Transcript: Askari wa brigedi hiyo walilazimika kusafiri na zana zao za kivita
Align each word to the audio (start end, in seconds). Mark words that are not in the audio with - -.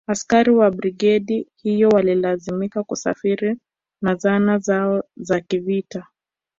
Askari 0.07 0.51
wa 0.51 0.71
brigedi 0.71 1.47
hiyo 1.55 1.89
walilazimika 1.89 2.83
kusafiri 2.83 3.57
na 4.01 4.15
zana 4.15 4.57
zao 4.59 5.03
za 5.17 5.39
kivita 5.39 6.07